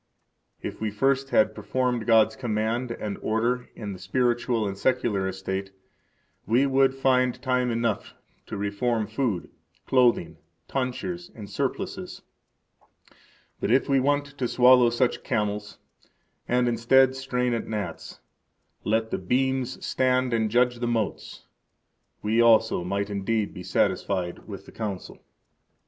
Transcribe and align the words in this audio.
If 0.63 0.81
we 0.81 0.89
first 0.89 1.29
had 1.29 1.53
performed 1.53 2.07
God's 2.07 2.35
command 2.35 2.89
and 2.89 3.19
order 3.19 3.69
in 3.75 3.93
the 3.93 3.99
spiritual 3.99 4.67
and 4.67 4.75
secular 4.75 5.27
estate, 5.27 5.71
we 6.47 6.65
would 6.65 6.95
find 6.95 7.39
time 7.39 7.69
enough 7.69 8.15
to 8.47 8.57
reform 8.57 9.05
food, 9.05 9.51
clothing, 9.85 10.37
tonsures, 10.67 11.29
and 11.35 11.47
surplices. 11.47 12.23
But 13.59 13.69
if 13.69 13.87
we 13.87 13.99
want 13.99 14.25
to 14.39 14.47
swallow 14.47 14.89
such 14.89 15.21
camels, 15.23 15.77
and, 16.47 16.67
instead, 16.67 17.15
strain 17.15 17.53
at 17.53 17.67
gnats, 17.67 18.21
let 18.83 19.11
the 19.11 19.19
beams 19.19 19.85
stand 19.85 20.33
and 20.33 20.49
judge 20.49 20.79
the 20.79 20.87
motes, 20.87 21.45
we 22.23 22.41
also 22.41 22.83
might 22.83 23.11
indeed 23.11 23.53
be 23.53 23.61
satisfied 23.61 24.47
with 24.47 24.65
the 24.65 24.71
Council. 24.71 25.19